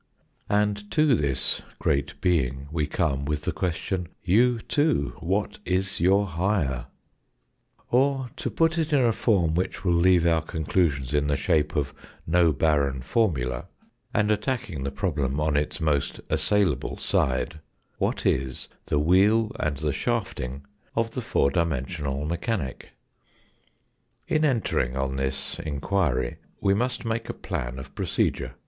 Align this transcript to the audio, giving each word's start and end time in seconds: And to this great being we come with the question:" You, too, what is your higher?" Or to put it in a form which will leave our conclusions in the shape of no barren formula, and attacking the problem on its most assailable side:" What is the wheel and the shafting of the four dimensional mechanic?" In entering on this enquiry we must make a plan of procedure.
And 0.49 0.89
to 0.89 1.15
this 1.15 1.61
great 1.77 2.19
being 2.21 2.67
we 2.71 2.87
come 2.87 3.23
with 3.23 3.43
the 3.43 3.51
question:" 3.51 4.07
You, 4.35 4.57
too, 4.59 5.13
what 5.19 5.59
is 5.63 5.99
your 5.99 6.25
higher?" 6.25 6.87
Or 7.91 8.31
to 8.37 8.49
put 8.49 8.79
it 8.79 8.91
in 8.93 9.01
a 9.01 9.13
form 9.13 9.53
which 9.53 9.85
will 9.85 9.93
leave 9.93 10.25
our 10.25 10.41
conclusions 10.41 11.13
in 11.13 11.27
the 11.27 11.37
shape 11.37 11.75
of 11.75 11.93
no 12.25 12.51
barren 12.51 13.01
formula, 13.01 13.67
and 14.11 14.31
attacking 14.31 14.83
the 14.85 14.89
problem 14.91 15.39
on 15.39 15.55
its 15.55 15.79
most 15.79 16.19
assailable 16.31 16.97
side:" 16.97 17.59
What 17.99 18.25
is 18.25 18.69
the 18.87 18.97
wheel 18.97 19.51
and 19.59 19.77
the 19.77 19.93
shafting 19.93 20.65
of 20.95 21.11
the 21.11 21.21
four 21.21 21.51
dimensional 21.51 22.25
mechanic?" 22.25 22.93
In 24.27 24.43
entering 24.45 24.97
on 24.97 25.17
this 25.17 25.59
enquiry 25.59 26.37
we 26.59 26.73
must 26.73 27.05
make 27.05 27.29
a 27.29 27.35
plan 27.35 27.77
of 27.77 27.93
procedure. 27.93 28.55